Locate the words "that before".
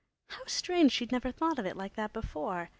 1.93-2.69